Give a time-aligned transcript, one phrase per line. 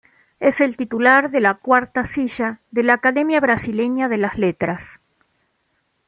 [0.39, 4.99] Es el titular de la cuarta silla de la Academia Brasileña de las Letras.